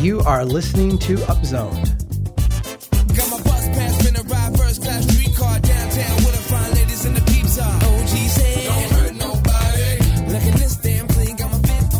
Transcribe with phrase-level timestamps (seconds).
[0.00, 1.74] You are listening to Upzone.
[3.16, 7.20] Got my bus pass, finna ride first class downtown with a fine ladies in the
[7.22, 7.74] peeps are.
[7.74, 8.64] OG's head.
[8.66, 10.32] Don't hurt nobody.
[10.32, 11.94] Look at this damn clean, got my fit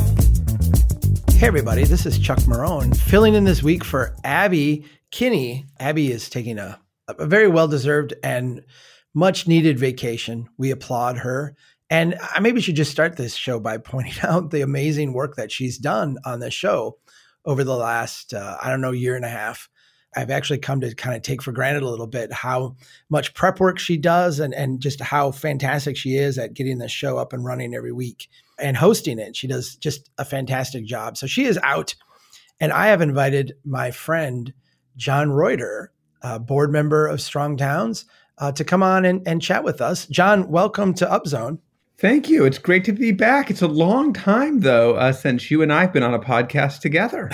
[1.26, 1.34] on.
[1.38, 5.66] Hey everybody, this is Chuck Marohn filling in this week for Abby Kinney.
[5.80, 8.64] Abby is taking a, a very well deserved and
[9.12, 10.48] much needed vacation.
[10.56, 11.56] We applaud her.
[11.90, 15.50] And I maybe should just start this show by pointing out the amazing work that
[15.50, 16.98] she's done on this show
[17.48, 19.70] over the last, uh, I don't know, year and a half.
[20.14, 22.76] I've actually come to kind of take for granted a little bit how
[23.08, 26.88] much prep work she does and, and just how fantastic she is at getting the
[26.88, 29.34] show up and running every week and hosting it.
[29.34, 31.16] She does just a fantastic job.
[31.16, 31.94] So she is out.
[32.60, 34.52] And I have invited my friend,
[34.96, 35.90] John Reuter,
[36.40, 38.04] board member of Strong Towns,
[38.36, 40.06] uh, to come on and, and chat with us.
[40.06, 41.60] John, welcome to Upzone.
[41.98, 42.44] Thank you.
[42.44, 43.50] It's great to be back.
[43.50, 47.28] It's a long time though uh, since you and I've been on a podcast together.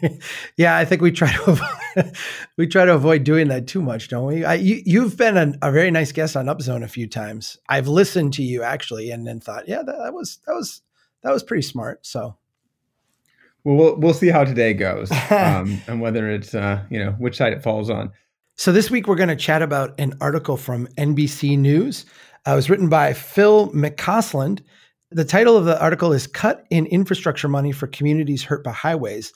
[0.56, 2.16] yeah, I think we try to avoid,
[2.56, 4.44] we try to avoid doing that too much, don't we?
[4.44, 7.58] I, you, have been a, a, very nice guest on Upzone a few times.
[7.68, 10.82] I've listened to you actually, and then thought, yeah, that, that was that was
[11.22, 12.04] that was pretty smart.
[12.04, 12.36] So,
[13.62, 17.36] well, we'll we'll see how today goes, um, and whether it's uh, you know which
[17.36, 18.10] side it falls on.
[18.56, 22.04] So this week we're going to chat about an article from NBC News
[22.46, 24.62] uh, it was written by Phil McCausland.
[25.10, 29.32] The title of the article is Cut in Infrastructure Money for Communities Hurt by Highways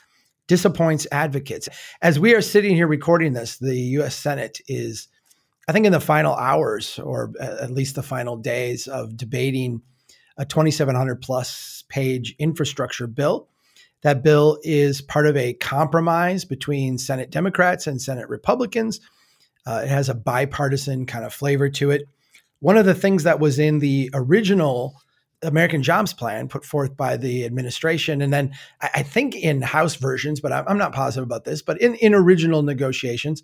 [0.48, 1.69] Disappoints Advocates.
[2.03, 5.09] As we are sitting here recording this, the US Senate is,
[5.69, 9.83] I think, in the final hours or at least the final days of debating
[10.37, 13.48] a 2,700 plus page infrastructure bill.
[14.03, 19.01] That bill is part of a compromise between Senate Democrats and Senate Republicans.
[19.65, 22.09] Uh, it has a bipartisan kind of flavor to it
[22.61, 25.01] one of the things that was in the original
[25.43, 30.41] American Jobs Plan put forth by the administration, and then I think in House versions,
[30.41, 33.42] but I'm not positive about this, but in, in original negotiations,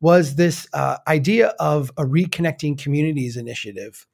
[0.00, 4.06] was this uh, idea of a reconnecting communities initiative,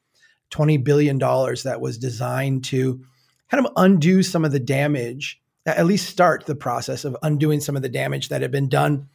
[0.51, 3.05] $20 billion that was designed to
[3.51, 7.77] kind of undo some of the damage, at least start the process of undoing some
[7.77, 9.09] of the damage that had been done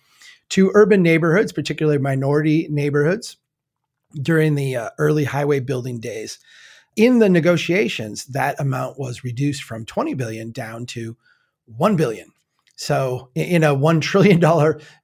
[0.50, 3.38] to urban neighborhoods, particularly minority neighborhoods
[4.14, 6.40] during the uh, early highway building days.
[6.96, 11.16] In the negotiations, that amount was reduced from 20 billion down to
[11.66, 12.31] 1 billion.
[12.75, 14.40] So in a $1 trillion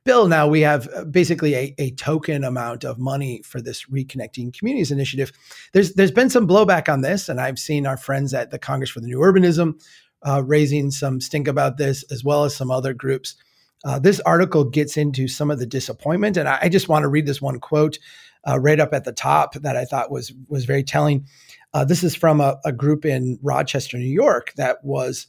[0.05, 4.57] bill, now we have uh, basically a, a token amount of money for this Reconnecting
[4.57, 5.31] Communities Initiative.
[5.73, 8.89] There's, there's been some blowback on this, and I've seen our friends at the Congress
[8.89, 9.81] for the New Urbanism
[10.25, 13.35] uh, raising some stink about this, as well as some other groups.
[13.83, 17.09] Uh, this article gets into some of the disappointment, and I, I just want to
[17.09, 17.99] read this one quote
[18.47, 21.25] uh, right up at the top that I thought was was very telling.
[21.73, 25.28] Uh, this is from a, a, group in Rochester, New York, that was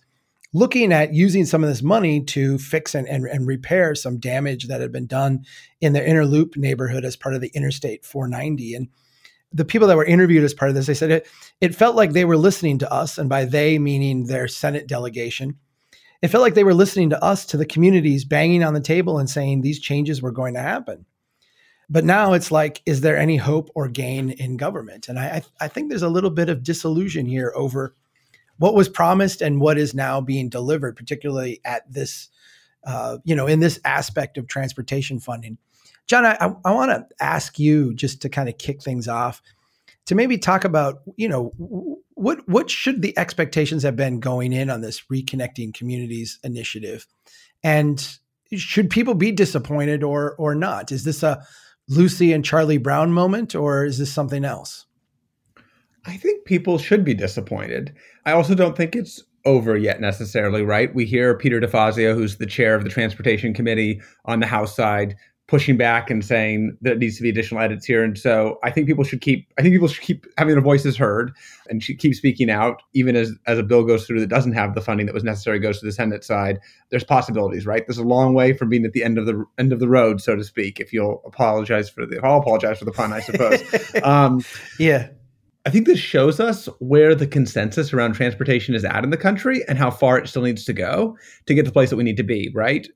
[0.53, 4.69] looking at using some of this money to fix and, and, and repair some damage
[4.69, 5.45] that had been done
[5.81, 8.75] in the inner loop neighborhood as part of the Interstate 490.
[8.75, 8.89] And
[9.53, 11.27] the people that were interviewed as part of this, they said it,
[11.61, 15.59] it felt like they were listening to us, and by they meaning their Senate delegation.
[16.23, 19.19] It felt like they were listening to us, to the communities, banging on the table
[19.19, 21.07] and saying these changes were going to happen.
[21.89, 25.09] But now it's like, is there any hope or gain in government?
[25.09, 27.95] And I, I think there's a little bit of disillusion here over
[28.59, 32.29] what was promised and what is now being delivered, particularly at this,
[32.85, 35.59] uh, you know, in this aspect of transportation funding.
[36.07, 39.43] John, I, I want to ask you just to kind of kick things off
[40.07, 41.53] to maybe talk about, you know,
[42.15, 47.07] what what should the expectations have been going in on this reconnecting communities initiative,
[47.63, 48.19] and
[48.55, 50.93] should people be disappointed or or not?
[50.93, 51.45] Is this a
[51.89, 54.87] Lucy and Charlie Brown moment, or is this something else?
[56.05, 57.95] I think people should be disappointed.
[58.25, 60.95] I also don't think it's over yet necessarily, right?
[60.95, 65.17] We hear Peter DeFazio, who's the chair of the Transportation Committee on the House side,
[65.49, 68.03] pushing back and saying that it needs to be additional edits here.
[68.03, 70.97] And so I think people should keep I think people should keep having their voices
[70.97, 71.33] heard
[71.69, 74.81] and keep speaking out, even as as a bill goes through that doesn't have the
[74.81, 76.59] funding that was necessary goes to the Senate side.
[76.91, 77.87] There's possibilities, right?
[77.87, 80.21] There's a long way from being at the end of the end of the road,
[80.21, 80.81] so to speak.
[80.81, 83.63] If you'll apologize for the, I'll apologize for the pun, I suppose.
[84.03, 84.45] um,
[84.79, 85.09] yeah.
[85.65, 89.65] I think this shows us where the consensus around transportation is at in the country
[89.67, 92.05] and how far it still needs to go to get to the place that we
[92.05, 92.87] need to be, right?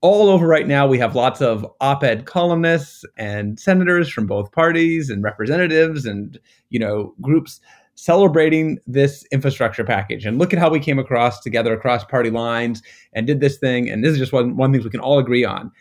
[0.00, 0.86] All over right now.
[0.86, 6.38] We have lots of op ed columnists and senators from both parties and representatives and,
[6.70, 7.60] you know, groups
[7.94, 10.26] celebrating this infrastructure package.
[10.26, 12.82] And look at how we came across together across party lines
[13.14, 13.90] and did this thing.
[13.90, 15.72] And this is just one, one thing we can all agree on.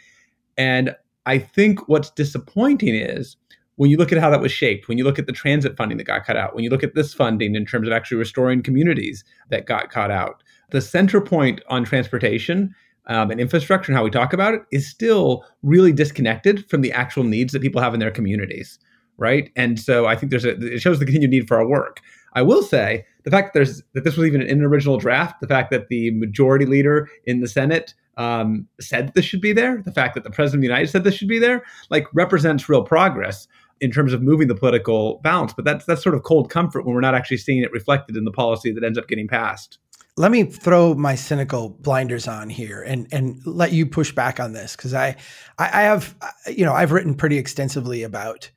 [0.58, 0.96] And
[1.26, 3.36] I think what's disappointing is
[3.76, 5.98] when you look at how that was shaped, when you look at the transit funding
[5.98, 8.64] that got cut out, when you look at this funding in terms of actually restoring
[8.64, 10.42] communities that got cut out,
[10.72, 12.74] the center point on transportation
[13.07, 16.92] um, and infrastructure and how we talk about it is still really disconnected from the
[16.92, 18.80] actual needs that people have in their communities,
[19.18, 19.52] right?
[19.56, 22.02] And so I think there's a it shows the continued need for our work.
[22.34, 25.48] I will say the fact that there's that this was even an original draft, the
[25.48, 29.92] fact that the majority leader in the Senate um, said this should be there, the
[29.92, 32.84] fact that the president of the United said this should be there, like represents real
[32.84, 33.48] progress
[33.81, 35.54] in terms of moving the political balance.
[35.54, 38.25] But that's that's sort of cold comfort when we're not actually seeing it reflected in
[38.25, 39.80] the policy that ends up getting passed
[40.18, 44.54] let me throw my cynical blinders on here and and let you push back on
[44.54, 45.16] this because I,
[45.60, 48.50] I have uh, you know I've written pretty extensively about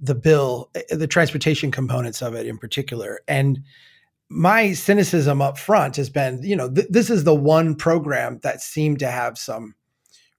[0.00, 3.62] the bill, eh, eh, the transportation components of it in particular, and
[4.28, 8.60] my cynicism up front has been you know th- this is the one program that
[8.60, 9.74] seemed to have some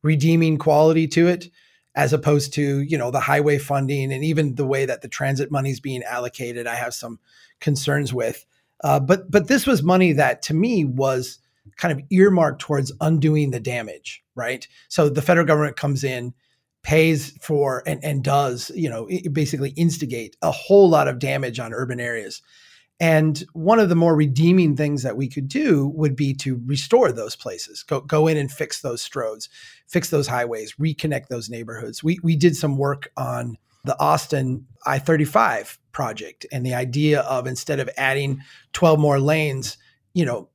[0.04, 1.50] redeeming quality to it
[1.96, 5.50] as opposed to you know the highway funding and even the way that the transit
[5.50, 7.20] money is being allocated i have some
[7.60, 8.46] concerns with
[8.84, 11.40] uh, but but this was money that to me was
[11.78, 14.68] kind of earmarked towards undoing the damage, right?
[14.88, 16.34] So the federal government comes in,
[16.84, 21.74] pays for and and does you know basically instigate a whole lot of damage on
[21.74, 22.42] urban areas.
[23.00, 27.12] And one of the more redeeming things that we could do would be to restore
[27.12, 29.50] those places, go, go in and fix those stroads,
[29.88, 32.04] fix those highways, reconnect those neighborhoods.
[32.04, 33.58] We, we did some work on
[33.88, 38.42] the Austin I 35 project and the idea of instead of adding
[38.74, 39.78] 12 more lanes,
[40.14, 40.50] you know,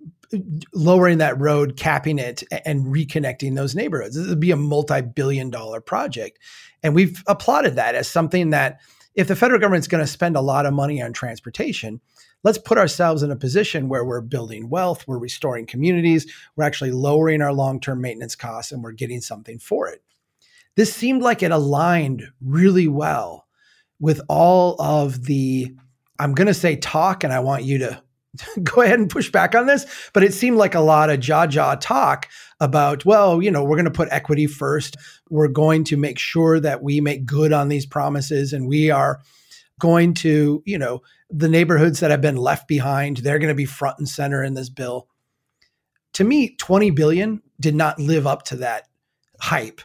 [0.72, 4.16] lowering that road, capping it, and reconnecting those neighborhoods.
[4.16, 6.38] This would be a multi billion dollar project.
[6.82, 8.80] And we've applauded that as something that
[9.14, 12.00] if the federal government's going to spend a lot of money on transportation,
[12.44, 16.92] let's put ourselves in a position where we're building wealth, we're restoring communities, we're actually
[16.92, 20.02] lowering our long term maintenance costs, and we're getting something for it.
[20.76, 23.46] This seemed like it aligned really well
[24.00, 25.74] with all of the,
[26.18, 28.02] I'm going to say talk, and I want you to
[28.62, 31.46] go ahead and push back on this, but it seemed like a lot of jaw
[31.46, 32.28] jaw talk
[32.60, 34.96] about, well, you know, we're going to put equity first.
[35.28, 39.20] We're going to make sure that we make good on these promises and we are
[39.78, 43.64] going to, you know, the neighborhoods that have been left behind, they're going to be
[43.64, 45.08] front and center in this bill.
[46.14, 48.88] To me, 20 billion did not live up to that
[49.40, 49.80] hype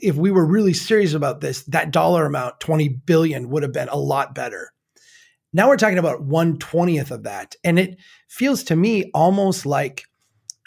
[0.00, 3.88] if we were really serious about this, that dollar amount, 20 billion, would have been
[3.88, 4.72] a lot better.
[5.52, 7.56] Now we're talking about 120th of that.
[7.64, 7.98] And it
[8.28, 10.04] feels to me almost like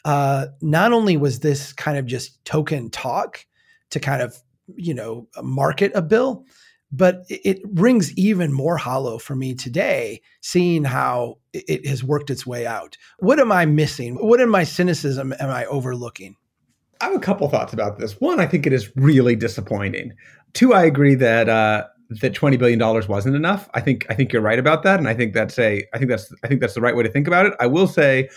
[0.04, 3.45] uh, not only was this kind of just token talk
[3.92, 4.36] to kind of,
[4.75, 6.45] you know, market a bill,
[6.92, 12.45] but it rings even more hollow for me today, seeing how it has worked its
[12.45, 12.98] way out.
[13.19, 14.16] What am I missing?
[14.16, 16.36] What in my cynicism am I overlooking?
[17.01, 18.19] I have a couple thoughts about this.
[18.21, 20.13] One, I think it is really disappointing.
[20.53, 21.86] Two, I agree that uh,
[22.21, 23.69] that twenty billion dollars wasn't enough.
[23.74, 26.09] I think I think you're right about that, and I think that's a I think
[26.09, 27.53] that's I think that's the right way to think about it.
[27.59, 28.30] I will say,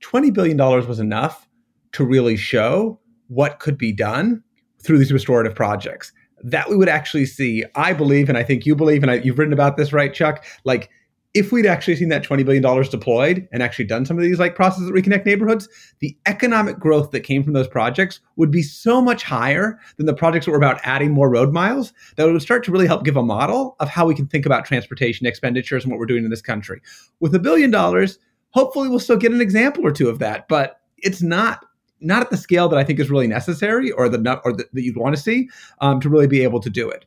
[0.00, 1.48] twenty billion dollars was enough
[1.92, 4.42] to really show what could be done
[4.82, 6.12] through these restorative projects.
[6.42, 9.38] That we would actually see, I believe, and I think you believe, and I, you've
[9.38, 10.44] written about this, right, Chuck?
[10.64, 10.90] Like
[11.32, 14.56] if we'd actually seen that $20 billion deployed and actually done some of these like
[14.56, 15.68] processes that reconnect neighborhoods,
[16.00, 20.14] the economic growth that came from those projects would be so much higher than the
[20.14, 23.04] projects that were about adding more road miles that it would start to really help
[23.04, 26.24] give a model of how we can think about transportation expenditures and what we're doing
[26.24, 26.80] in this country.
[27.20, 28.18] With a billion dollars,
[28.50, 31.64] hopefully we'll still get an example or two of that, but it's not
[32.02, 34.82] not at the scale that I think is really necessary or the or the, that
[34.82, 35.48] you'd want to see
[35.80, 37.04] um, to really be able to do it.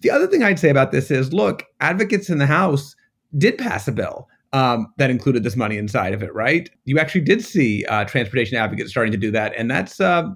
[0.00, 2.96] The other thing I'd say about this is, look, advocates in the House
[3.36, 6.70] did pass a bill um, that included this money inside of it, right?
[6.84, 10.28] You actually did see uh, transportation advocates starting to do that, and that's uh,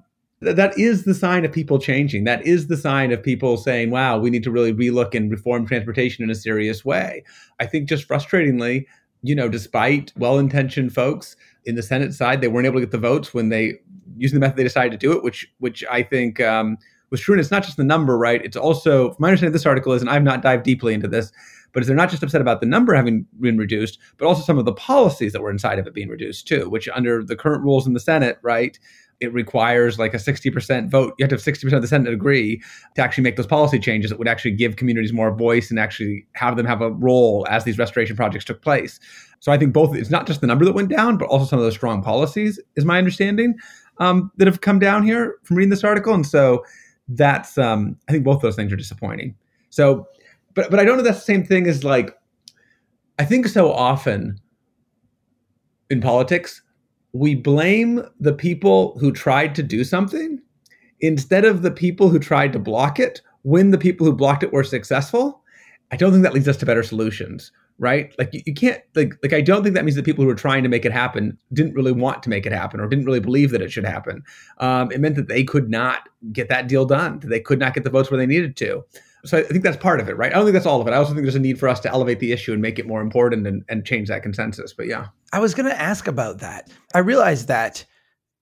[0.43, 2.25] th- that is the sign of people changing.
[2.25, 5.65] That is the sign of people saying, "Wow, we need to really relook and reform
[5.65, 7.23] transportation in a serious way."
[7.61, 8.85] I think just frustratingly,
[9.23, 12.97] you know, despite well-intentioned folks in the Senate side, they weren't able to get the
[12.97, 13.75] votes when they
[14.17, 16.41] using the method they decided to do it, which which I think.
[16.41, 16.77] Um,
[17.11, 18.43] was true, and it's not just the number, right?
[18.45, 21.31] It's also, my understanding of this article is, and I've not dived deeply into this,
[21.73, 24.65] but they're not just upset about the number having been reduced, but also some of
[24.65, 27.87] the policies that were inside of it being reduced too, which under the current rules
[27.87, 28.77] in the Senate, right,
[29.19, 31.13] it requires like a 60% vote.
[31.17, 32.61] You have to have 60% of the Senate agree
[32.95, 36.25] to actually make those policy changes that would actually give communities more voice and actually
[36.33, 38.99] have them have a role as these restoration projects took place.
[39.39, 41.59] So I think both, it's not just the number that went down, but also some
[41.59, 43.55] of those strong policies, is my understanding,
[43.97, 46.13] um, that have come down here from reading this article.
[46.13, 46.63] And so
[47.09, 49.35] that's, um, I think both those things are disappointing.
[49.69, 50.07] So
[50.55, 52.15] but but I don't know that's the same thing as like
[53.17, 54.39] I think so often
[55.89, 56.61] in politics
[57.13, 60.39] we blame the people who tried to do something
[61.01, 64.53] instead of the people who tried to block it when the people who blocked it
[64.53, 65.41] were successful.
[65.91, 68.13] I don't think that leads us to better solutions, right?
[68.19, 70.35] Like you, you, can't like like I don't think that means that people who were
[70.35, 73.19] trying to make it happen didn't really want to make it happen or didn't really
[73.19, 74.23] believe that it should happen.
[74.59, 77.21] Um, it meant that they could not get that deal done.
[77.23, 78.83] They could not get the votes where they needed to.
[79.25, 80.31] So I think that's part of it, right?
[80.31, 80.91] I don't think that's all of it.
[80.91, 82.87] I also think there's a need for us to elevate the issue and make it
[82.87, 84.73] more important and, and change that consensus.
[84.73, 85.07] But yeah.
[85.33, 86.69] I was going to ask about that.
[86.95, 87.85] I realized that,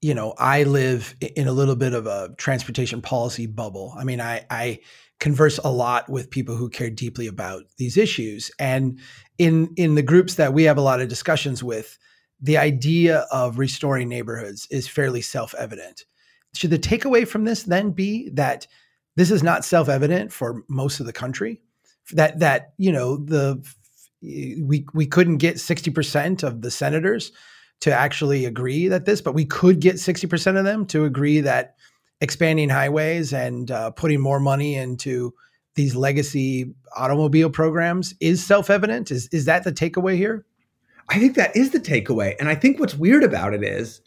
[0.01, 3.93] you know, I live in a little bit of a transportation policy bubble.
[3.97, 4.79] I mean, I, I
[5.19, 8.51] converse a lot with people who care deeply about these issues.
[8.59, 8.99] And
[9.39, 11.97] in in the groups that we have a lot of discussions with,
[12.39, 16.05] the idea of restoring neighborhoods is fairly self-evident.
[16.53, 18.67] Should the takeaway from this then be that
[19.17, 21.59] this is not self-evident for most of the country.
[22.13, 23.61] That that you know the
[24.21, 27.33] we we couldn't get sixty percent of the senators
[27.81, 31.41] to actually agree that this, but we could get sixty percent of them to agree
[31.41, 31.75] that
[32.21, 35.33] expanding highways and uh, putting more money into
[35.75, 39.11] these legacy automobile programs is self-evident.
[39.11, 40.45] Is is that the takeaway here?
[41.09, 44.01] I think that is the takeaway, and I think what's weird about it is,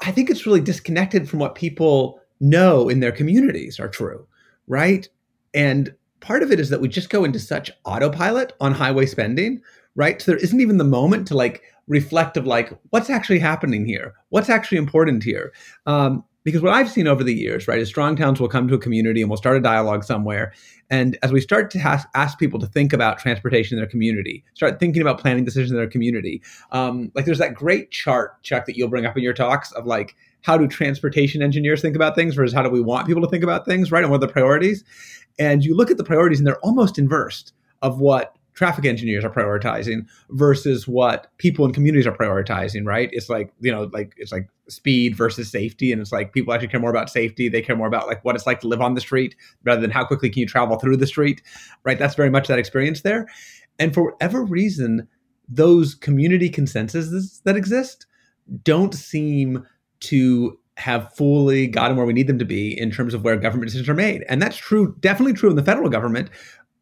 [0.00, 4.26] I think it's really disconnected from what people know in their communities are true,
[4.66, 5.08] right?
[5.54, 9.60] And part of it is that we just go into such autopilot on highway spending,
[9.94, 10.20] right?
[10.20, 14.14] So there isn't even the moment to like reflect of like what's actually happening here,
[14.28, 15.52] what's actually important here.
[15.86, 18.74] Um, because what I've seen over the years, right, is strong towns will come to
[18.74, 20.54] a community and we'll start a dialogue somewhere.
[20.88, 24.80] And as we start to ask, people to think about transportation in their community, start
[24.80, 26.40] thinking about planning decisions in their community,
[26.72, 29.84] um, like there's that great chart, Chuck, that you'll bring up in your talks of
[29.84, 33.28] like how do transportation engineers think about things versus how do we want people to
[33.28, 34.02] think about things, right?
[34.02, 34.84] And what are the priorities?
[35.38, 37.52] And you look at the priorities and they're almost inversed
[37.82, 43.08] of what traffic engineers are prioritizing versus what people in communities are prioritizing, right?
[43.12, 45.92] It's like, you know, like it's like speed versus safety.
[45.92, 47.48] And it's like people actually care more about safety.
[47.48, 49.92] They care more about like what it's like to live on the street rather than
[49.92, 51.40] how quickly can you travel through the street,
[51.84, 52.00] right?
[52.00, 53.28] That's very much that experience there.
[53.78, 55.06] And for whatever reason,
[55.48, 58.06] those community consensuses that exist
[58.64, 59.64] don't seem
[60.00, 63.66] to have fully gotten where we need them to be in terms of where government
[63.66, 64.24] decisions are made.
[64.28, 66.30] And that's true, definitely true in the federal government.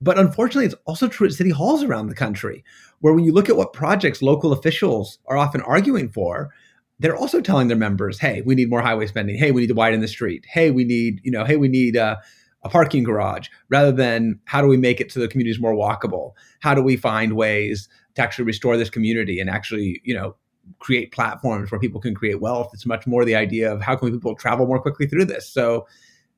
[0.03, 2.63] But unfortunately, it's also true at city halls around the country,
[3.01, 6.51] where when you look at what projects local officials are often arguing for,
[6.99, 9.37] they're also telling their members, hey, we need more highway spending.
[9.37, 10.45] Hey, we need to widen the street.
[10.49, 12.17] Hey, we need, you know, hey, we need uh,
[12.63, 15.75] a parking garage rather than how do we make it so the community is more
[15.75, 16.33] walkable?
[16.61, 20.37] How do we find ways to actually restore this community and actually, you know,
[20.79, 22.71] create platforms where people can create wealth.
[22.73, 25.49] It's much more the idea of how can we people travel more quickly through this.
[25.49, 25.87] So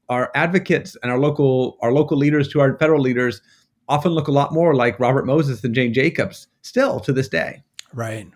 [0.09, 3.43] our advocates and our local our local leaders to our federal leaders
[3.89, 7.63] often look a lot more like Robert Moses and Jane Jacobs still to this day.
[7.95, 8.29] Right.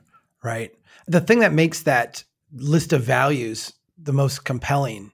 [0.42, 0.72] Right.
[1.06, 5.12] The thing that makes that list of values the most compelling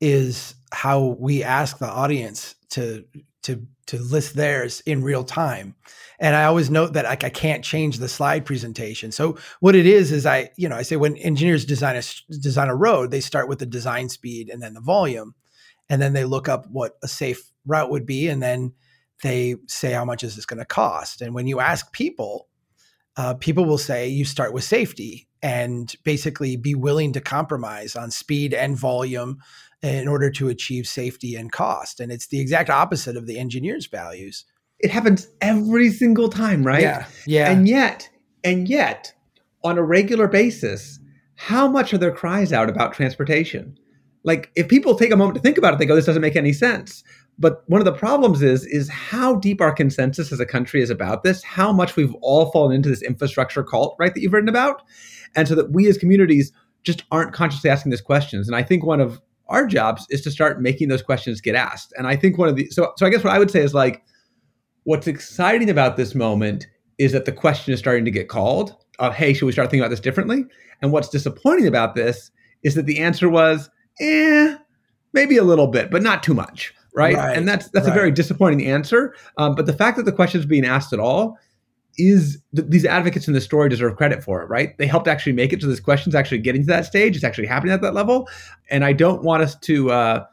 [0.00, 3.04] is how we ask the audience to
[3.42, 5.74] to to list theirs in real time.
[6.20, 9.12] And I always note that like I can't change the slide presentation.
[9.12, 12.02] So what it is is I, you know, I say when engineers design a
[12.38, 15.34] design a road, they start with the design speed and then the volume,
[15.88, 18.72] and then they look up what a safe route would be, and then
[19.22, 21.22] they say how much is this going to cost.
[21.22, 22.48] And when you ask people,
[23.16, 28.10] uh, people will say you start with safety and basically be willing to compromise on
[28.10, 29.38] speed and volume
[29.82, 32.00] in order to achieve safety and cost.
[32.00, 34.44] And it's the exact opposite of the engineer's values.
[34.80, 36.82] It happens every single time, right?
[36.82, 37.06] Yeah.
[37.26, 37.50] Yeah.
[37.50, 38.08] And yet,
[38.44, 39.12] and yet,
[39.64, 41.00] on a regular basis,
[41.34, 43.78] how much are their cries out about transportation?
[44.24, 46.36] Like, if people take a moment to think about it, they go, this doesn't make
[46.36, 47.02] any sense.
[47.38, 50.90] But one of the problems is, is how deep our consensus as a country is
[50.90, 54.48] about this, how much we've all fallen into this infrastructure cult, right, that you've written
[54.48, 54.82] about.
[55.36, 58.48] And so that we as communities just aren't consciously asking these questions.
[58.48, 61.92] And I think one of our jobs is to start making those questions get asked.
[61.96, 63.74] And I think one of the so so I guess what I would say is
[63.74, 64.02] like
[64.88, 66.66] what's exciting about this moment
[66.96, 69.82] is that the question is starting to get called of hey, should we start thinking
[69.82, 70.46] about this differently?
[70.80, 72.30] And what's disappointing about this
[72.62, 73.68] is that the answer was
[74.00, 74.56] eh,
[75.12, 76.72] maybe a little bit, but not too much.
[76.94, 77.14] Right.
[77.14, 77.92] right and that's that's right.
[77.92, 79.14] a very disappointing answer.
[79.36, 81.36] Um, but the fact that the question is being asked at all
[81.98, 84.76] is th- these advocates in the story deserve credit for it, right?
[84.78, 87.14] They helped actually make it to this question's actually getting to that stage.
[87.14, 88.26] It's actually happening at that level.
[88.70, 90.24] And I don't want us to, uh,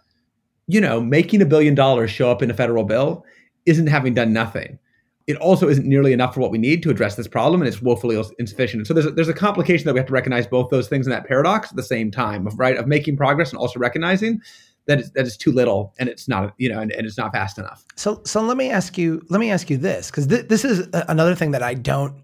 [0.68, 3.26] you know, making a billion dollars show up in a federal bill
[3.66, 4.80] isn't having done nothing.
[5.28, 7.82] It also isn't nearly enough for what we need to address this problem, and it's
[7.82, 8.86] woefully insufficient.
[8.86, 11.12] so there's a, there's a complication that we have to recognize both those things in
[11.12, 12.78] that paradox at the same time, of, right?
[12.78, 14.40] Of making progress and also recognizing
[14.88, 17.32] that is that is too little and it's not you know and, and it's not
[17.32, 20.48] fast enough so so let me ask you let me ask you this because th-
[20.48, 22.22] this is another thing that i don't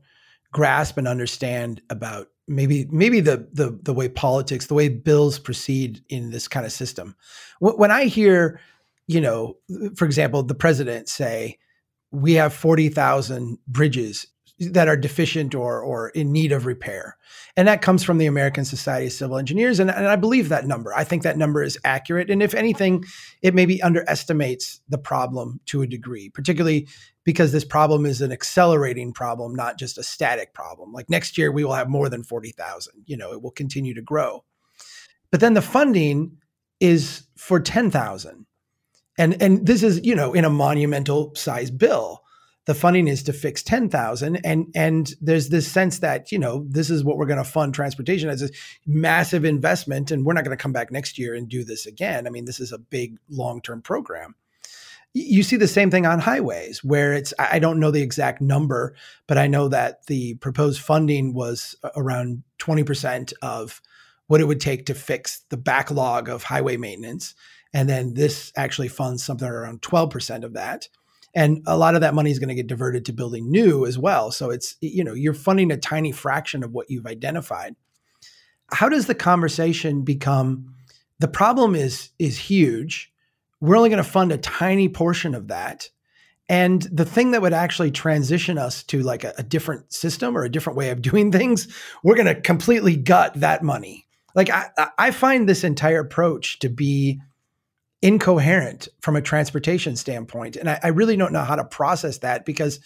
[0.51, 6.03] grasp and understand about maybe maybe the the the way politics the way bills proceed
[6.09, 7.15] in this kind of system
[7.59, 8.59] when i hear
[9.11, 9.57] you know
[9.95, 11.57] for example the president say
[12.11, 14.27] we have 40,000 bridges
[14.59, 17.17] that are deficient or or in need of repair.
[17.57, 19.79] And that comes from the American Society of Civil Engineers.
[19.79, 20.93] And, and I believe that number.
[20.93, 22.29] I think that number is accurate.
[22.29, 23.03] And if anything,
[23.41, 26.87] it maybe underestimates the problem to a degree, particularly
[27.23, 30.91] because this problem is an accelerating problem, not just a static problem.
[30.91, 32.93] Like next year, we will have more than 40,000.
[33.05, 34.43] You know, it will continue to grow.
[35.31, 36.37] But then the funding
[36.79, 38.45] is for 10,000.
[39.17, 42.23] And, and this is, you know, in a monumental size bill.
[42.65, 46.91] The funding is to fix 10,000 and and there's this sense that you know this
[46.91, 48.49] is what we're going to fund transportation as a
[48.85, 52.27] massive investment and we're not going to come back next year and do this again.
[52.27, 54.35] I mean this is a big long-term program.
[55.13, 58.95] You see the same thing on highways where it's i don't know the exact number
[59.27, 63.81] but i know that the proposed funding was around 20% of
[64.27, 67.35] what it would take to fix the backlog of highway maintenance
[67.73, 70.89] and then this actually funds something around 12% of that.
[71.33, 73.97] And a lot of that money is going to get diverted to building new as
[73.97, 74.31] well.
[74.31, 77.75] So it's you know you're funding a tiny fraction of what you've identified.
[78.71, 80.75] How does the conversation become
[81.19, 83.13] the problem is is huge.
[83.61, 85.89] We're only going to fund a tiny portion of that.
[86.49, 90.43] And the thing that would actually transition us to like a, a different system or
[90.43, 91.73] a different way of doing things
[92.03, 94.05] we're going to completely gut that money.
[94.35, 97.21] Like I, I find this entire approach to be
[98.01, 100.55] incoherent from a transportation standpoint.
[100.55, 102.79] And I, I, really don't know how to process that because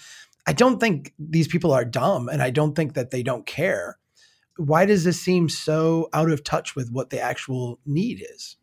[0.46, 3.98] I don't think these people are dumb and I don't think that they don't care.
[4.58, 8.58] Why does this seem so out of touch with what the actual need is?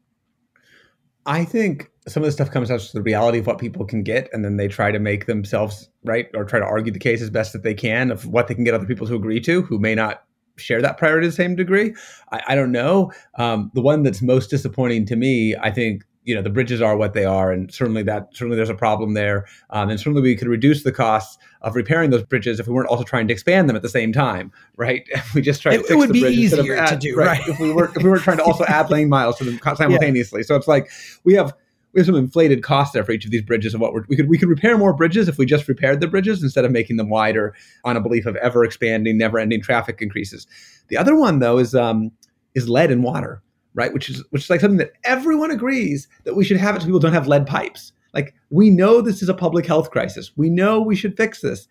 [1.24, 4.02] I think some of this stuff comes out to the reality of what people can
[4.02, 7.22] get, and then they try to make themselves right or try to argue the case
[7.22, 9.62] as best that they can of what they can get other people to agree to
[9.62, 10.24] who may not
[10.56, 11.94] share that priority to the same degree.
[12.32, 13.12] I, I don't know.
[13.38, 16.96] Um, the one that's most disappointing to me, I think, you know the bridges are
[16.96, 19.46] what they are and certainly that certainly there's a problem there.
[19.70, 22.88] Um, and certainly we could reduce the costs of repairing those bridges if we weren't
[22.88, 25.04] also trying to expand them at the same time right?
[25.08, 27.16] If we just try it, to fix it would the be easier add, to do
[27.16, 29.44] right, right, if we were if we weren't trying to also add lane miles to
[29.44, 30.46] them simultaneously yeah.
[30.46, 30.90] so it's like
[31.24, 31.54] we have
[31.92, 34.16] we have some inflated costs there for each of these bridges of what we're, we
[34.16, 36.96] could we could repair more bridges if we just repaired the bridges instead of making
[36.96, 40.46] them wider on a belief of ever expanding never ending traffic increases.
[40.88, 42.10] The other one though is um
[42.54, 43.42] is lead and water
[43.74, 43.92] right?
[43.92, 46.86] Which is which is like something that everyone agrees that we should have it so
[46.86, 47.92] people don't have lead pipes.
[48.14, 50.32] Like we know this is a public health crisis.
[50.36, 51.66] We know we should fix this.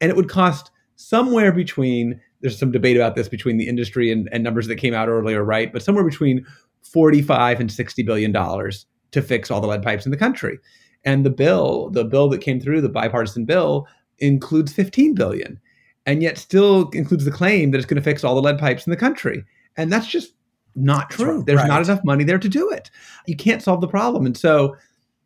[0.00, 4.28] And it would cost somewhere between there's some debate about this between the industry and,
[4.32, 5.72] and numbers that came out earlier, right?
[5.72, 6.46] But somewhere between
[6.82, 10.58] 45 and 60 billion dollars to fix all the lead pipes in the country.
[11.04, 13.86] And the bill, the bill that came through, the bipartisan bill,
[14.18, 15.60] includes 15 billion
[16.06, 18.86] and yet still includes the claim that it's going to fix all the lead pipes
[18.86, 19.44] in the country.
[19.76, 20.32] And that's just
[20.80, 21.42] not true.
[21.46, 21.68] There's right.
[21.68, 22.90] not enough money there to do it.
[23.26, 24.26] You can't solve the problem.
[24.26, 24.76] And so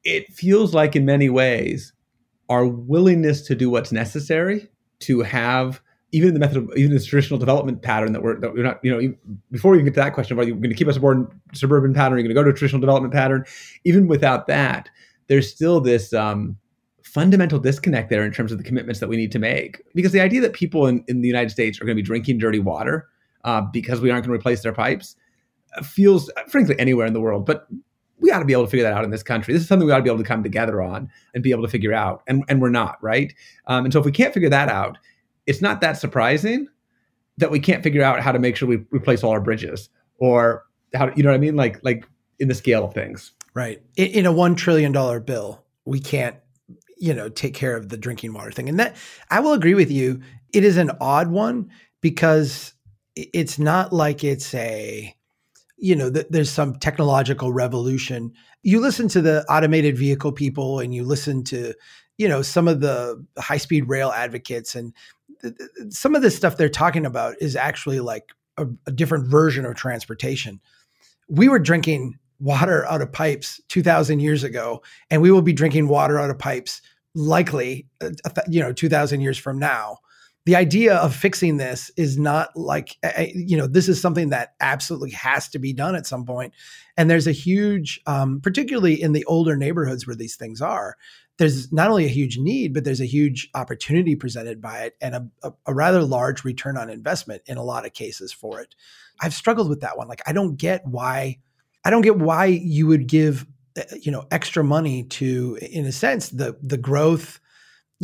[0.05, 1.93] it feels like, in many ways,
[2.49, 4.69] our willingness to do what's necessary
[5.01, 5.81] to have
[6.12, 8.90] even the method of even this traditional development pattern that we're, that we're not, you
[8.90, 9.14] know,
[9.51, 11.93] before we get to that question, of are you going to keep a suburban, suburban
[11.93, 12.14] pattern?
[12.14, 13.45] Are you going to go to a traditional development pattern?
[13.85, 14.88] Even without that,
[15.27, 16.57] there's still this um,
[17.03, 19.83] fundamental disconnect there in terms of the commitments that we need to make.
[19.95, 22.38] Because the idea that people in, in the United States are going to be drinking
[22.38, 23.09] dirty water
[23.43, 25.17] uh, because we aren't going to replace their pipes
[25.83, 27.47] feels, frankly, anywhere in the world.
[27.47, 27.67] But
[28.21, 29.53] we ought to be able to figure that out in this country.
[29.53, 31.63] This is something we ought to be able to come together on and be able
[31.63, 32.23] to figure out.
[32.27, 33.35] And, and we're not, right?
[33.67, 34.99] Um, and so if we can't figure that out,
[35.47, 36.69] it's not that surprising
[37.37, 40.65] that we can't figure out how to make sure we replace all our bridges or
[40.95, 41.57] how, you know what I mean?
[41.57, 42.07] Like, like
[42.39, 43.33] in the scale of things.
[43.53, 43.83] Right.
[43.97, 46.37] In, in a $1 trillion bill, we can't,
[46.97, 48.69] you know, take care of the drinking water thing.
[48.69, 48.97] And that
[49.31, 50.23] I will agree with you.
[50.53, 52.73] It is an odd one because
[53.17, 55.15] it's not like it's a,
[55.77, 58.33] you know, th- there's some technological revolution.
[58.63, 61.75] You listen to the automated vehicle people and you listen to,
[62.19, 64.93] you know, some of the high speed rail advocates and
[65.43, 69.27] th- th- some of the stuff they're talking about is actually like a, a different
[69.27, 70.61] version of transportation.
[71.29, 75.89] We were drinking water out of pipes 2000 years ago and we will be drinking
[75.89, 76.83] water out of pipes
[77.15, 78.11] likely uh,
[78.49, 79.99] you know 2000 years from now
[80.46, 82.96] the idea of fixing this is not like
[83.35, 86.52] you know this is something that absolutely has to be done at some point.
[86.96, 90.96] And there's a huge um, particularly in the older neighborhoods where these things are
[91.37, 95.14] there's not only a huge need but there's a huge opportunity presented by it and
[95.14, 98.74] a, a, a rather large return on investment in a lot of cases for it.
[99.20, 100.09] I've struggled with that one.
[100.09, 101.38] Like i don't get why
[101.85, 103.46] i don't get why you would give
[103.78, 107.40] uh, you know extra money to in a sense the the growth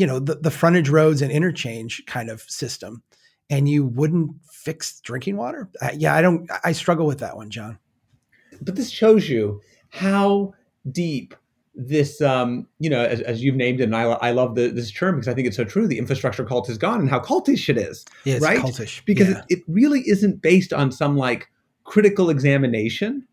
[0.01, 3.03] you know the, the frontage roads and interchange kind of system
[3.51, 7.51] and you wouldn't fix drinking water uh, yeah i don't i struggle with that one
[7.51, 7.79] john
[8.63, 9.61] but this shows you
[9.91, 10.53] how
[10.91, 11.35] deep
[11.75, 14.91] this, um, you know, as, as, you've named it, and I, I love the, this
[14.91, 15.87] term because I think it's so true.
[15.87, 18.59] The infrastructure cult is gone, and how cultish it is, yeah, right?
[18.59, 19.43] Cultish because yeah.
[19.49, 21.49] it, it really isn't based on some like
[21.85, 23.27] critical examination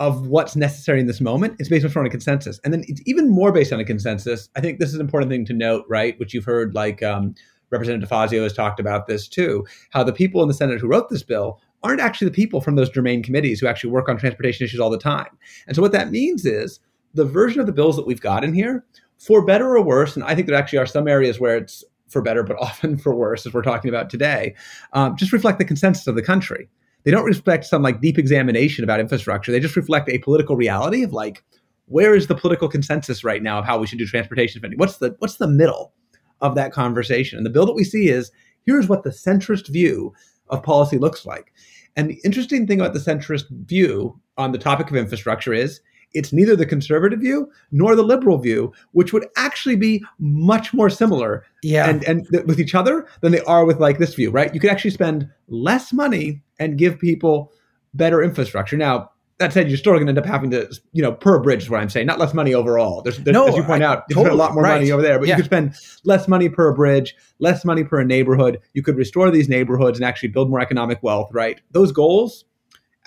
[0.00, 1.54] of what's necessary in this moment.
[1.60, 4.48] It's based on a consensus, and then it's even more based on a consensus.
[4.56, 6.18] I think this is an important thing to note, right?
[6.18, 7.34] Which you've heard, like um,
[7.70, 9.64] Representative DeFazio has talked about this too.
[9.90, 12.76] How the people in the Senate who wrote this bill aren't actually the people from
[12.76, 15.38] those germane committees who actually work on transportation issues all the time.
[15.66, 16.80] And so what that means is
[17.14, 18.84] the version of the bills that we've got in here,
[19.18, 22.22] for better or worse, and I think there actually are some areas where it's for
[22.22, 24.54] better, but often for worse, as we're talking about today,
[24.94, 26.68] um, just reflect the consensus of the country.
[27.04, 29.52] They don't reflect some like deep examination about infrastructure.
[29.52, 31.42] They just reflect a political reality of like,
[31.86, 34.78] where is the political consensus right now of how we should do transportation spending?
[34.78, 35.92] What's the what's the middle
[36.40, 37.36] of that conversation?
[37.36, 38.30] And the bill that we see is
[38.64, 40.12] here's what the centrist view
[40.48, 41.52] of policy looks like.
[41.96, 45.80] And the interesting thing about the centrist view on the topic of infrastructure is
[46.12, 50.90] it's neither the conservative view nor the liberal view, which would actually be much more
[50.90, 51.88] similar yeah.
[51.88, 54.52] and, and th- with each other than they are with like this view, right?
[54.54, 57.52] You could actually spend less money and give people
[57.94, 58.76] better infrastructure.
[58.76, 61.62] Now, that said, you're still going to end up having to, you know, per bridge
[61.62, 63.00] is what I'm saying, not less money overall.
[63.00, 64.74] There's, there's no, as you point I, out, you totally, spend a lot more right.
[64.74, 65.34] money over there, but yeah.
[65.34, 68.60] you could spend less money per bridge, less money per neighborhood.
[68.74, 71.58] You could restore these neighborhoods and actually build more economic wealth, right?
[71.70, 72.44] Those goals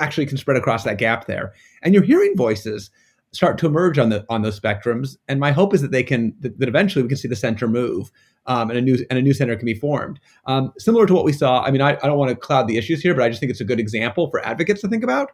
[0.04, 1.54] actually can spread across that gap there.
[1.82, 2.90] And you're hearing voices
[3.32, 5.18] start to emerge on the on those spectrums.
[5.28, 7.68] And my hope is that they can that, that eventually we can see the center
[7.68, 8.12] move
[8.46, 10.20] um, and a new and a new center can be formed.
[10.46, 11.64] Um, similar to what we saw.
[11.64, 13.50] I mean, I, I don't want to cloud the issues here, but I just think
[13.50, 15.30] it's a good example for advocates to think about.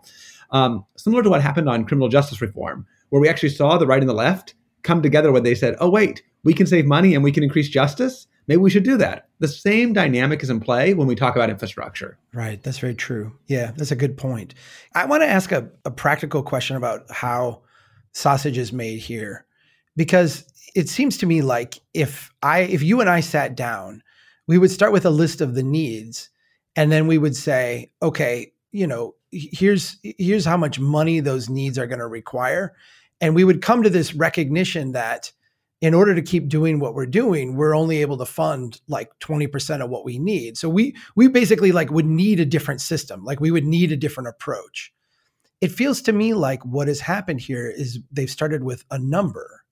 [0.52, 4.02] Um, similar to what happened on criminal justice reform, where we actually saw the right
[4.02, 7.24] and the left come together when they said, "Oh wait, we can save money and
[7.24, 9.30] we can increase justice." Maybe we should do that.
[9.38, 12.18] The same dynamic is in play when we talk about infrastructure.
[12.34, 12.62] Right.
[12.64, 13.32] That's very true.
[13.46, 14.56] Yeah, that's a good point.
[14.96, 17.62] I want to ask a, a practical question about how
[18.12, 19.46] sausage is made here
[19.96, 24.02] because it seems to me like if i if you and i sat down
[24.48, 26.30] we would start with a list of the needs
[26.76, 31.78] and then we would say okay you know here's here's how much money those needs
[31.78, 32.76] are going to require
[33.22, 35.32] and we would come to this recognition that
[35.82, 39.84] in order to keep doing what we're doing we're only able to fund like 20%
[39.84, 43.40] of what we need so we we basically like would need a different system like
[43.40, 44.94] we would need a different approach
[45.62, 49.64] it feels to me like what has happened here is they've started with a number.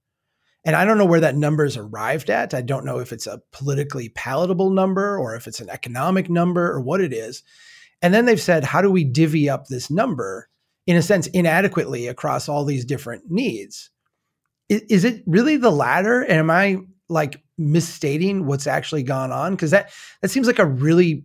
[0.65, 2.54] And I don't know where that number is arrived at.
[2.54, 6.70] I don't know if it's a politically palatable number or if it's an economic number
[6.70, 7.41] or what it is.
[8.02, 10.50] And then they've said, how do we divvy up this number,
[10.86, 13.89] in a sense, inadequately across all these different needs?
[14.70, 16.22] Is, is it really the latter?
[16.22, 19.56] And am I like misstating what's actually gone on?
[19.56, 21.24] Because that, that seems like a really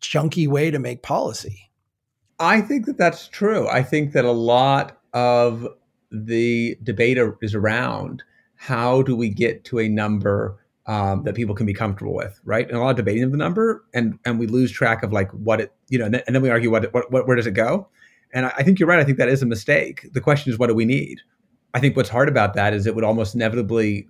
[0.00, 1.70] junky way to make policy.
[2.38, 3.68] I think that that's true.
[3.68, 5.68] I think that a lot of
[6.10, 8.22] the debate is around
[8.56, 12.66] how do we get to a number um, that people can be comfortable with, right?
[12.66, 15.30] And a lot of debating of the number, and and we lose track of like
[15.32, 17.46] what it, you know, and then, and then we argue what, what, what where does
[17.46, 17.86] it go?
[18.32, 18.98] And I, I think you're right.
[18.98, 20.08] I think that is a mistake.
[20.12, 21.20] The question is, what do we need?
[21.74, 24.08] I think what's hard about that is it would almost inevitably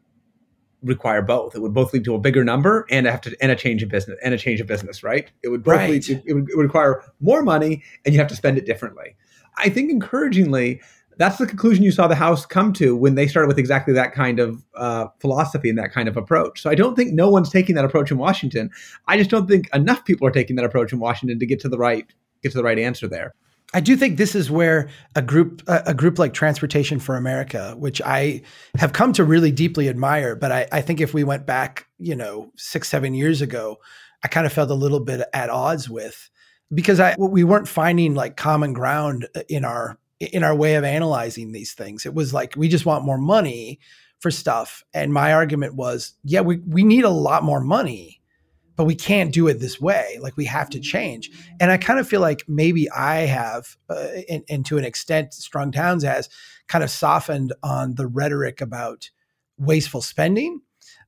[0.83, 1.55] require both.
[1.55, 3.89] It would both lead to a bigger number and have to and a change of
[3.89, 5.31] business and a change of business, right?
[5.43, 5.91] It would both right.
[5.91, 8.67] lead to, it, would, it would require more money and you have to spend it
[8.67, 9.15] differently.
[9.57, 10.81] I think encouragingly,
[11.19, 14.15] that's the conclusion you saw the House come to when they started with exactly that
[14.15, 16.63] kind of uh, philosophy and that kind of approach.
[16.63, 18.71] So I don't think no one's taking that approach in Washington.
[19.07, 21.69] I just don't think enough people are taking that approach in Washington to get to
[21.69, 22.07] the right
[22.43, 23.35] get to the right answer there.
[23.73, 28.03] I do think this is where a group a group like Transportation for America, which
[28.05, 28.43] I
[28.77, 32.17] have come to really deeply admire, but I, I think if we went back, you
[32.17, 33.79] know, six seven years ago,
[34.25, 36.31] I kind of felt a little bit at odds with
[36.75, 40.85] because I we weren't finding like common ground uh, in our in our way of
[40.85, 42.05] analyzing these things.
[42.05, 43.79] It was like we just want more money
[44.19, 48.20] for stuff, and my argument was, yeah, we we need a lot more money
[48.81, 50.17] but we can't do it this way.
[50.23, 51.31] Like we have to change.
[51.61, 55.35] And I kind of feel like maybe I have, uh, and, and, to an extent,
[55.35, 56.31] Strong Towns has
[56.67, 59.11] kind of softened on the rhetoric about
[59.59, 60.63] wasteful spending.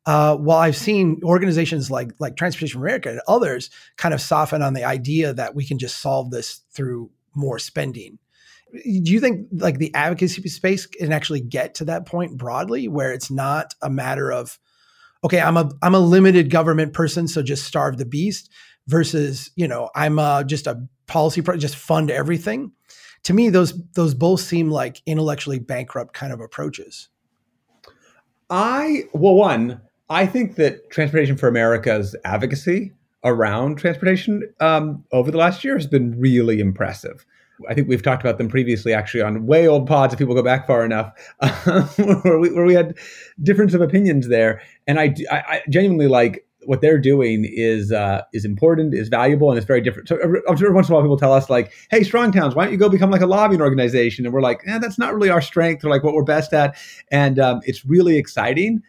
[0.05, 4.75] Uh, while I've seen organizations like like Transportation America and others kind of soften on
[4.75, 8.19] the idea that we can just solve this through more spending.
[8.75, 13.15] Do you think like the advocacy space can actually get to that point broadly, where
[13.15, 14.59] it's not a matter of
[15.25, 18.51] okay, I'm a I'm a limited government person, so just starve the beast
[18.87, 22.73] versus, you know, I'm uh, just a policy pro- just fund everything.
[23.25, 27.09] To me, those those both seem like intellectually bankrupt kind of approaches.
[28.51, 29.81] I well, one,
[30.11, 32.93] I think that Transportation for America's advocacy
[33.25, 37.25] around transportation um, over the last year has been really impressive.
[37.69, 40.13] I think we've talked about them previously, actually, on way old pods.
[40.13, 41.13] If people go back far enough,
[41.97, 42.97] where, we, where we had
[43.43, 48.23] difference of opinions there, and I, I, I genuinely like what they're doing is uh,
[48.33, 50.09] is important, is valuable, and it's very different.
[50.09, 52.65] So every, every, once in a while, people tell us like, "Hey, Strong Towns, why
[52.65, 55.31] don't you go become like a lobbying organization?" And we're like, eh, "That's not really
[55.31, 56.77] our strength, or like what we're best at."
[57.11, 58.83] And um, it's really exciting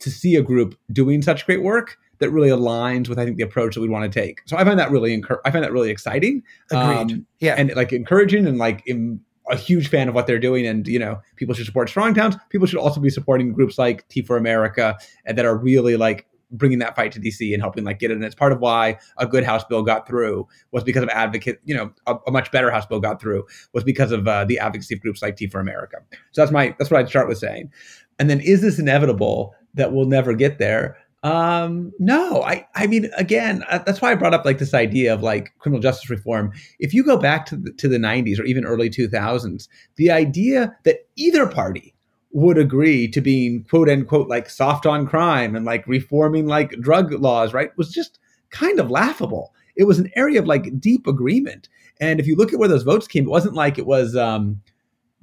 [0.00, 3.42] to see a group doing such great work that really aligns with I think the
[3.42, 4.40] approach that we want to take.
[4.46, 6.42] So I find that really encur- I find that really exciting.
[6.70, 7.12] Agreed.
[7.12, 8.82] Um, yeah, and like encouraging and like.
[8.86, 12.14] In, a huge fan of what they're doing and you know people should support strong
[12.14, 15.96] towns people should also be supporting groups like t for america and that are really
[15.96, 18.14] like bringing that fight to DC and helping like get it.
[18.14, 21.60] And it's part of why a good House bill got through was because of advocate,
[21.64, 24.58] you know, a, a much better House bill got through was because of uh, the
[24.58, 25.98] advocacy of groups like T for America.
[26.32, 27.70] So that's my that's what I'd start with saying.
[28.18, 30.98] And then is this inevitable that we'll never get there?
[31.22, 35.12] Um, no, I, I mean, again, uh, that's why I brought up like this idea
[35.12, 36.52] of like criminal justice reform.
[36.78, 40.74] If you go back to the, to the 90s or even early 2000s, the idea
[40.84, 41.94] that either party
[42.32, 47.12] would agree to being quote unquote like soft on crime and like reforming like drug
[47.12, 48.18] laws, right, was just
[48.50, 49.52] kind of laughable.
[49.76, 51.68] It was an area of like deep agreement.
[52.00, 54.62] And if you look at where those votes came, it wasn't like it was um,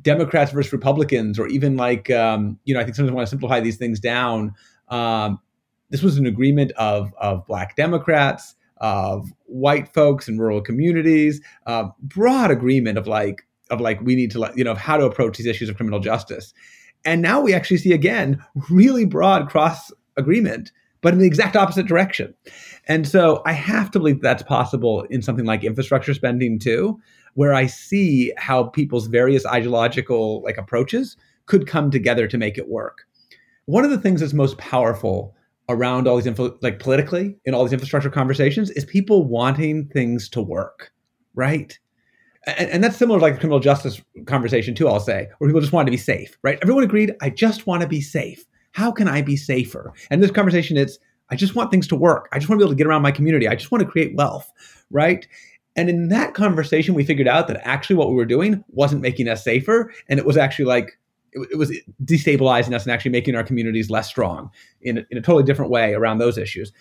[0.03, 3.59] Democrats versus Republicans or even like, um, you know, I think sometimes want to simplify
[3.59, 4.53] these things down.
[4.89, 5.39] Um,
[5.89, 11.85] this was an agreement of, of Black Democrats, of white folks in rural communities, uh,
[12.01, 15.45] broad agreement of like, of like we need to you know how to approach these
[15.45, 16.53] issues of criminal justice
[17.07, 21.85] and now we actually see again really broad cross agreement, but in the exact opposite
[21.87, 22.33] direction.
[22.87, 26.99] And so I have to believe that's possible in something like infrastructure spending too,
[27.35, 32.67] where I see how people's various ideological like approaches could come together to make it
[32.67, 33.05] work.
[33.65, 35.33] One of the things that's most powerful
[35.69, 40.29] around all these info, like politically in all these infrastructure conversations is people wanting things
[40.29, 40.91] to work,
[41.35, 41.77] right?
[42.47, 45.59] and, and, that's similar to like the criminal justice conversation too i'll say where people
[45.59, 46.57] just want to be safe right?
[46.61, 48.45] Everyone agreed i just want to be safe.
[48.71, 49.93] How can i be safer?
[50.09, 50.97] And this conversation is
[51.29, 52.29] i just want things to work.
[52.31, 53.47] I just want to be able to get around my community.
[53.47, 54.51] I just want to create wealth
[54.89, 55.27] right?
[55.75, 59.27] And in that conversation we figured out that actually what we were doing wasn't making
[59.27, 60.97] us safer and it was actually like
[61.41, 64.49] it, it was destabilizing us and actually making our communities less strong
[64.81, 66.71] in, in a totally different way around those issues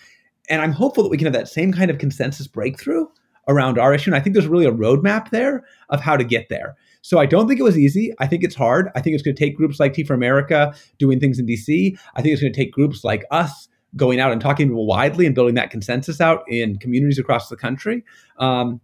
[0.49, 3.05] and i'm hopeful that we can have that same kind of consensus breakthrough
[3.47, 4.09] around our issue.
[4.09, 6.75] And I think there's really a roadmap there of how to get there.
[7.01, 8.13] So I don't think it was easy.
[8.19, 8.89] I think it's hard.
[8.95, 11.97] I think it's going to take groups like T for America doing things in DC.
[12.15, 15.33] I think it's going to take groups like us going out and talking widely and
[15.33, 18.03] building that consensus out in communities across the country.
[18.37, 18.81] Um,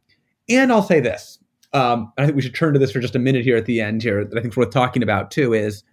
[0.48, 1.40] and I'll say this.
[1.74, 3.82] Um, I think we should turn to this for just a minute here at the
[3.82, 5.84] end here that I think is worth talking about too is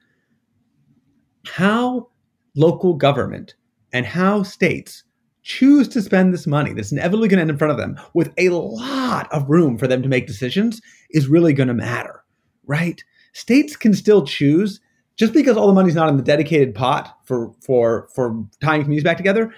[1.46, 2.08] how
[2.54, 3.54] local government
[3.92, 5.04] and how states
[5.42, 8.32] choose to spend this money that's inevitably going to end in front of them with
[8.36, 12.22] a lot of room for them to make decisions is really going to matter,
[12.66, 13.02] right?
[13.32, 14.80] States can still choose
[15.16, 19.04] just because all the money's not in the dedicated pot for for for tying communities
[19.04, 19.52] back together.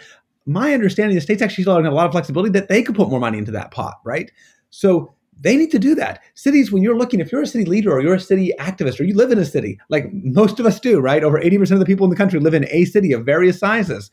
[0.44, 3.08] My understanding, the states actually still have a lot of flexibility that they could put
[3.08, 4.30] more money into that pot, right?
[4.70, 6.22] So they need to do that.
[6.34, 9.04] Cities, when you're looking, if you're a city leader or you're a city activist or
[9.04, 11.22] you live in a city, like most of us do, right?
[11.22, 14.10] Over 80% of the people in the country live in a city of various sizes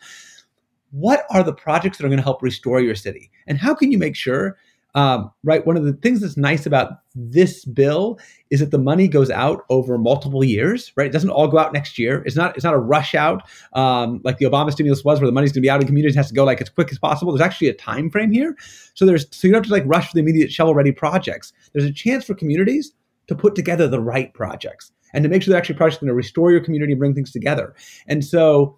[0.92, 3.92] what are the projects that are going to help restore your city and how can
[3.92, 4.58] you make sure
[4.96, 8.18] um, right one of the things that's nice about this bill
[8.50, 11.08] is that the money goes out over multiple years right?
[11.08, 12.24] It doesn't all go out next year.
[12.26, 15.32] It's not it's not a rush out um, like the obama stimulus was where the
[15.34, 17.32] money's going to be out in communities has to go like as quick as possible.
[17.32, 18.56] There's actually a time frame here.
[18.94, 21.54] So there's so you don't have to like rush for the immediate shovel ready projects.
[21.74, 22.92] There's a chance for communities
[23.28, 26.14] to put together the right projects and to make sure they're actually projects going to
[26.14, 27.76] restore your community and bring things together.
[28.08, 28.78] And so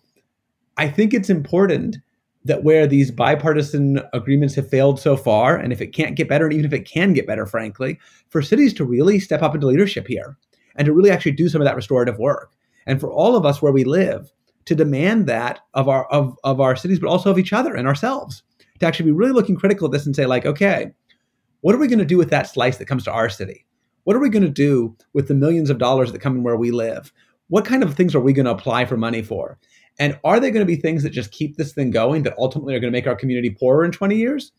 [0.78, 1.98] I think it's important
[2.46, 6.46] that where these bipartisan agreements have failed so far, and if it can't get better,
[6.46, 8.00] and even if it can get better, frankly,
[8.30, 10.38] for cities to really step up into leadership here
[10.76, 12.54] and to really actually do some of that restorative work.
[12.88, 14.32] And for all of us where we live
[14.66, 17.88] to demand that of our of, of our cities, but also of each other and
[17.88, 18.44] ourselves,
[18.80, 20.92] to actually be really looking critical at this and say, like, okay,
[21.62, 23.66] what are we going to do with that slice that comes to our city?
[24.04, 26.58] What are we going to do with the millions of dollars that come in where
[26.58, 27.14] we live?
[27.50, 29.60] What kind of things are we going to apply for money for?
[30.00, 32.76] And are they going to be things that just keep this thing going that ultimately
[32.76, 34.52] are going to make our community poorer in 20 years?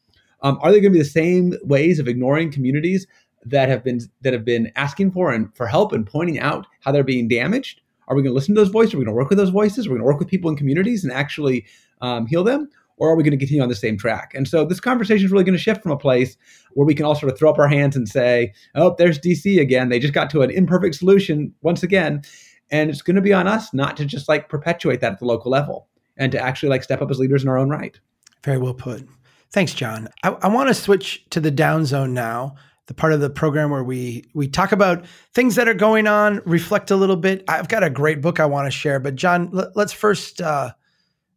[0.42, 3.07] Um, are they going to be the same ways of ignoring communities
[3.45, 6.92] that have been that have been asking for and for help and pointing out how
[6.92, 7.81] they're being damaged?
[8.09, 8.95] Are we going to listen to those voices?
[8.95, 9.87] Are we going to work with those voices?
[9.87, 11.64] Are we going to work with people in communities and actually
[12.01, 12.68] um, heal them?
[12.99, 14.33] Or are we going to continue on the same track?
[14.35, 16.37] And so this conversation is really going to shift from a place
[16.75, 19.61] where we can all sort of throw up our hands and say, oh, there's DC
[19.61, 19.88] again.
[19.88, 22.23] They just got to an imperfect solution once again.
[22.72, 25.26] And it's going to be on us not to just like perpetuate that at the
[25.26, 27.98] local level and to actually like step up as leaders in our own right.
[28.42, 29.06] Very well put.
[29.52, 30.08] Thanks, John.
[30.22, 32.56] I, I want to switch to the down zone now.
[32.87, 35.04] the part of the program where we we talk about
[35.35, 37.44] things that are going on, reflect a little bit.
[37.46, 40.40] I've got a great book I want to share, but John, let, us first.
[40.40, 40.72] Uh,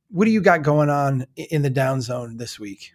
[0.09, 2.93] what do you got going on in the down zone this week?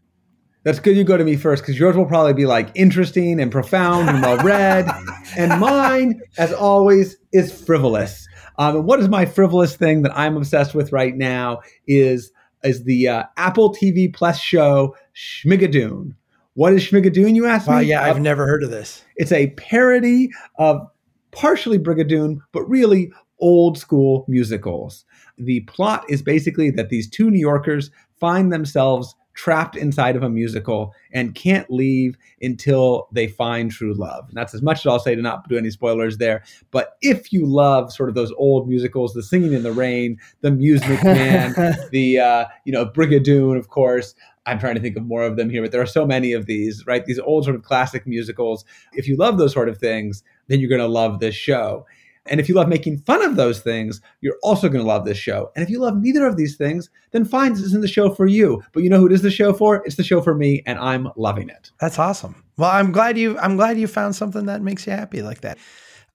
[0.62, 3.50] That's good you go to me first because yours will probably be like interesting and
[3.50, 4.86] profound and well read.
[5.36, 8.26] and mine, as always, is frivolous.
[8.58, 12.32] Um, and what is my frivolous thing that I'm obsessed with right now is
[12.62, 16.14] is the uh, Apple TV Plus show Schmigadoon.
[16.54, 17.86] What is Schmigadoon, you ask wow, me?
[17.86, 19.02] yeah, I've uh, never heard of this.
[19.16, 20.86] It's a parody of
[21.30, 25.04] partially Brigadoon, but really old school musicals.
[25.38, 30.28] The plot is basically that these two New Yorkers find themselves trapped inside of a
[30.28, 34.28] musical and can't leave until they find true love.
[34.28, 36.42] And that's as much as I'll say to not do any spoilers there.
[36.70, 40.50] But if you love sort of those old musicals, the Singing in the Rain, the
[40.50, 41.54] Music Man,
[41.90, 44.14] the uh, you know Brigadoon, of course.
[44.46, 46.46] I'm trying to think of more of them here, but there are so many of
[46.46, 47.04] these, right?
[47.04, 48.64] These old sort of classic musicals.
[48.94, 51.86] If you love those sort of things, then you're going to love this show.
[52.26, 55.18] And if you love making fun of those things, you're also going to love this
[55.18, 55.50] show.
[55.56, 58.26] And if you love neither of these things, then fine, this isn't the show for
[58.26, 58.62] you.
[58.72, 59.82] But you know who it is the show for?
[59.86, 61.70] It's the show for me, and I'm loving it.
[61.80, 62.44] That's awesome.
[62.56, 65.58] Well, I'm glad you I'm glad you found something that makes you happy like that.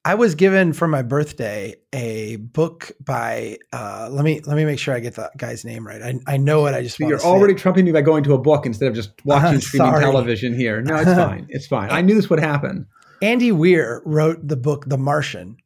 [0.06, 4.78] I was given for my birthday a book by uh, let me let me make
[4.78, 6.00] sure I get the guy's name right.
[6.00, 6.76] I, I know it.
[6.76, 7.58] I just so you're already it.
[7.58, 10.80] trumping me by going to a book instead of just watching uh, streaming television here.
[10.84, 11.48] No, it's fine.
[11.50, 11.90] It's fine.
[11.90, 12.86] I knew this would happen.
[13.24, 15.58] Andy Weir wrote the book The Martian,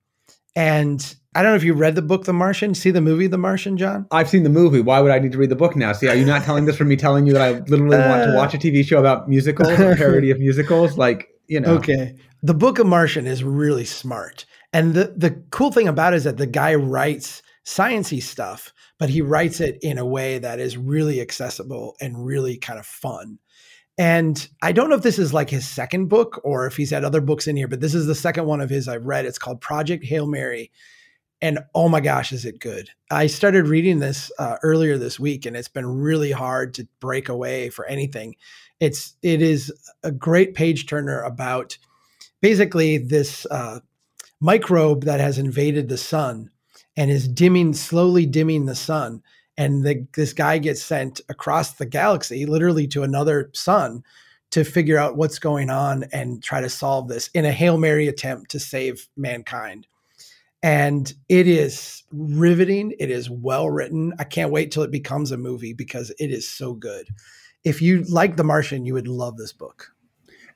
[0.55, 2.73] and I don't know if you read the book The Martian.
[2.73, 4.07] See the movie The Martian, John?
[4.11, 4.81] I've seen the movie.
[4.81, 5.93] Why would I need to read the book now?
[5.93, 8.23] See, are you not telling this from me telling you that I literally uh, want
[8.25, 10.97] to watch a TV show about musicals, a parody of musicals?
[10.97, 11.75] Like, you know.
[11.75, 12.15] Okay.
[12.41, 14.45] The book of Martian is really smart.
[14.73, 19.09] And the, the cool thing about it is that the guy writes sciency stuff, but
[19.09, 23.37] he writes it in a way that is really accessible and really kind of fun.
[23.99, 27.03] And I don't know if this is like his second book or if he's had
[27.03, 29.25] other books in here, but this is the second one of his I've read.
[29.25, 30.71] It's called Project Hail Mary.
[31.41, 32.89] And oh my gosh, is it good?
[33.11, 37.27] I started reading this uh, earlier this week, and it's been really hard to break
[37.27, 38.37] away for anything.
[38.79, 41.77] It's it is a great page turner about
[42.41, 43.81] basically this uh,
[44.39, 46.51] microbe that has invaded the sun
[46.95, 49.23] and is dimming slowly dimming the sun
[49.59, 54.03] and the, this guy gets sent across the galaxy, literally to another sun,
[54.51, 58.07] to figure out what's going on and try to solve this in a hail mary
[58.07, 59.85] attempt to save mankind.
[60.63, 62.93] And it is riveting.
[62.99, 64.13] It is well written.
[64.17, 67.09] I can't wait till it becomes a movie because it is so good.
[67.65, 69.91] If you like The Martian, you would love this book.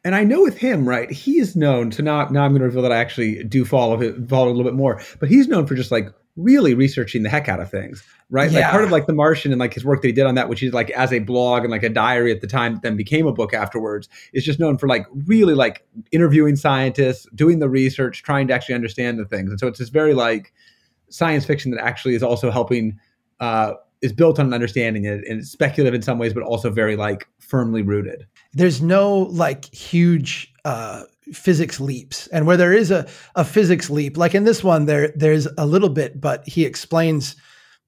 [0.06, 1.90] And I know with him, right, he is known.
[1.92, 4.54] to now, now I'm going to reveal that I actually do follow it, follow a
[4.54, 5.02] little bit more.
[5.20, 8.52] But he's known for just like really researching the heck out of things, right?
[8.52, 8.62] Yeah.
[8.62, 10.50] Like part of like The Martian and like his work that he did on that,
[10.50, 13.28] which is like as a blog and like a diary at the time, then became
[13.28, 18.24] a book afterwards, is just known for like really like interviewing scientists, doing the research,
[18.24, 19.52] trying to actually understand the things.
[19.52, 20.54] And so it's this very like
[21.10, 23.00] science fiction that actually is also helping.
[23.40, 26.98] Uh, is built on an understanding and it's speculative in some ways, but also very
[26.98, 28.28] like firmly rooted.
[28.52, 32.28] There's no like huge uh, physics leaps.
[32.28, 35.66] And where there is a, a physics leap like in this one there there's a
[35.66, 37.36] little bit but he explains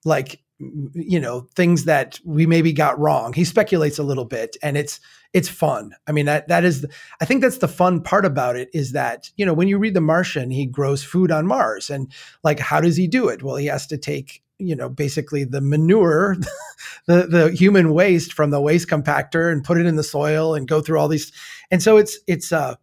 [0.04, 3.34] like you know things that we maybe got wrong.
[3.34, 5.00] He speculates a little bit and it's
[5.34, 5.94] it's fun.
[6.08, 6.86] I mean that that is
[7.20, 9.94] i think that's the fun part about it is that you know when you read
[9.94, 12.12] the martian he grows food on mars and
[12.44, 13.44] like how does he do it?
[13.44, 16.38] Well he has to take you know basically the manure
[17.08, 20.68] the the human waste from the waste compactor and put it in the soil and
[20.68, 21.32] go through all these
[21.70, 22.76] and so it's it's uh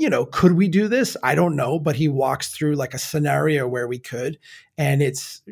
[0.00, 1.14] you know, could we do this?
[1.22, 4.38] I don't know, but he walks through like a scenario where we could.
[4.78, 5.42] And it's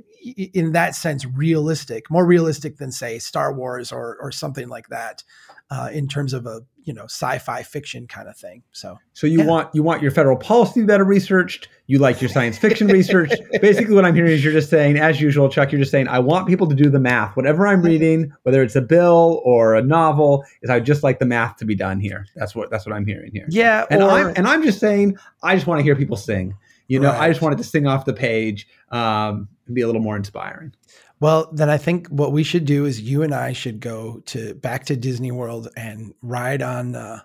[0.55, 5.23] in that sense realistic, more realistic than say Star Wars or or something like that
[5.71, 8.63] uh, in terms of a you know sci-fi fiction kind of thing.
[8.73, 9.47] So, so you yeah.
[9.47, 11.69] want you want your federal policy better researched.
[11.87, 13.31] You like your science fiction research.
[13.61, 15.71] Basically, what I'm hearing is you're just saying, as usual, Chuck.
[15.71, 17.37] You're just saying, I want people to do the math.
[17.37, 21.27] Whatever I'm reading, whether it's a bill or a novel, is I just like the
[21.27, 22.27] math to be done here.
[22.35, 23.47] That's what that's what I'm hearing here.
[23.51, 26.57] Yeah, and or, I'm and I'm just saying, I just want to hear people sing.
[26.87, 27.21] You know, right.
[27.21, 30.73] I just wanted to sing off the page um, and be a little more inspiring.
[31.21, 34.55] Well, then I think what we should do is you and I should go to
[34.55, 37.21] back to Disney World and ride on uh,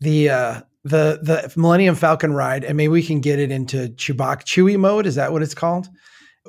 [0.00, 4.44] the uh, the the Millennium Falcon ride, and maybe we can get it into Chewbacca
[4.44, 5.06] Chewy mode.
[5.06, 5.88] Is that what it's called?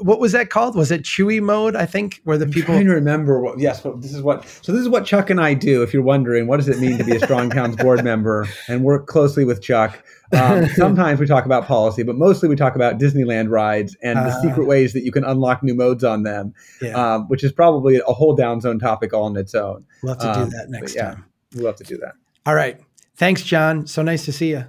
[0.02, 0.76] what was that called?
[0.76, 1.76] Was it Chewy mode?
[1.76, 2.74] I think where the I'm people.
[2.74, 3.42] I'm trying to remember.
[3.42, 4.48] What, yes, this is what.
[4.62, 5.84] So this is what Chuck and I do.
[5.84, 8.84] If you're wondering, what does it mean to be a Strong Towns board member and
[8.84, 10.04] work closely with Chuck?
[10.32, 14.24] Um, sometimes we talk about policy, but mostly we talk about Disneyland rides and uh,
[14.24, 14.42] the ah.
[14.42, 16.92] secret ways that you can unlock new modes on them, yeah.
[16.92, 19.86] um, which is probably a whole down zone topic all on its own.
[20.04, 21.26] We'll have to um, do that next yeah, time.
[21.56, 22.14] We'll have to do that.
[22.46, 22.80] All right.
[23.16, 23.88] Thanks, John.
[23.88, 24.66] So nice to see you.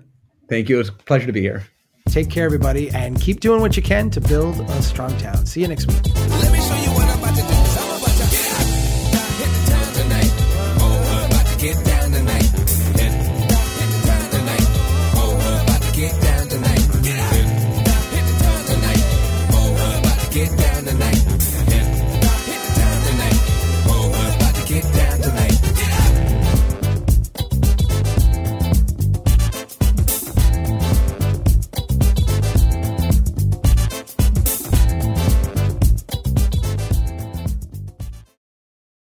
[0.49, 0.77] Thank you.
[0.77, 1.65] It was a pleasure to be here.
[2.09, 5.47] Take care, everybody, and keep doing what you can to build a strong town.
[5.47, 6.58] See you next week.